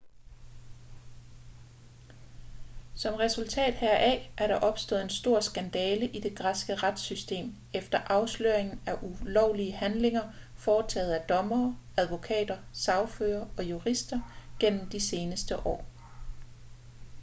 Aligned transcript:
som 2.95 3.13
resultat 3.13 3.73
heraf 3.73 4.29
er 4.37 4.47
der 4.47 4.55
opstået 4.55 5.01
en 5.01 5.09
stor 5.09 5.39
skandale 5.39 6.07
i 6.07 6.19
det 6.19 6.35
græske 6.37 6.75
retssystem 6.75 7.55
efter 7.73 7.97
afsløringen 7.97 8.79
af 8.87 8.95
ulovlige 9.21 9.71
handlinger 9.71 10.31
foretaget 10.55 11.13
af 11.13 11.21
dommere 11.27 11.77
advokater 11.97 12.57
sagførere 12.73 13.49
og 13.57 13.63
jurister 13.69 14.33
gennem 14.59 14.89
de 14.89 14.99
seneste 14.99 15.57
år 15.65 15.85